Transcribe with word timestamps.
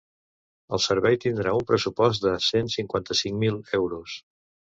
El 0.77 0.79
servei 0.85 1.17
tindrà 1.25 1.53
un 1.57 1.67
pressupost 1.73 2.25
de 2.25 2.33
cent 2.47 2.73
quaranta-cinc 2.95 3.39
mil 3.45 3.61
euros. 3.81 4.19